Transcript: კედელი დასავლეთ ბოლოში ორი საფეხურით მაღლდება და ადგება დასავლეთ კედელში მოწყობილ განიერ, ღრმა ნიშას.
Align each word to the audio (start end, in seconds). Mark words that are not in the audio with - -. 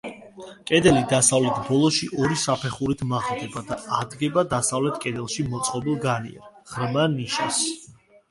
კედელი 0.69 1.01
დასავლეთ 1.09 1.59
ბოლოში 1.65 2.07
ორი 2.23 2.37
საფეხურით 2.43 3.03
მაღლდება 3.11 3.63
და 3.69 3.77
ადგება 3.99 4.43
დასავლეთ 4.55 4.97
კედელში 5.03 5.45
მოწყობილ 5.53 5.99
განიერ, 6.07 6.49
ღრმა 6.73 7.05
ნიშას. 7.17 7.61